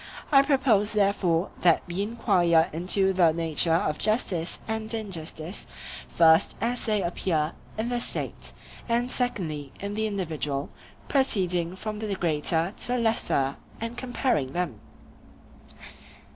I 0.31 0.41
propose 0.41 0.93
therefore 0.93 1.51
that 1.59 1.83
we 1.85 2.01
enquire 2.01 2.71
into 2.73 3.13
the 3.13 3.31
nature 3.33 3.75
of 3.75 3.99
justice 3.99 4.57
and 4.67 4.91
injustice, 4.91 5.67
first 6.07 6.57
as 6.59 6.87
they 6.87 7.03
appear 7.03 7.53
in 7.77 7.89
the 7.89 8.01
State, 8.01 8.51
and 8.89 9.11
secondly 9.11 9.71
in 9.79 9.93
the 9.93 10.07
individual, 10.07 10.71
proceeding 11.07 11.75
from 11.75 11.99
the 11.99 12.15
greater 12.15 12.73
to 12.75 12.87
the 12.87 12.97
lesser 12.97 13.57
and 13.79 13.95
comparing 13.95 14.53
them. 14.53 14.79